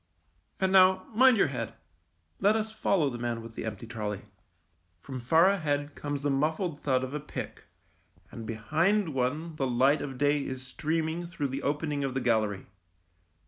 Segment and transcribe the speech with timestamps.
[0.59, 1.75] And now mind your head;
[2.39, 4.21] let us follow the man with the empty trolley.
[4.99, 7.65] From far ahead comes the muffled thud of a pick,
[8.31, 12.65] and behind one the light of day is streaming through the opening of the gallery.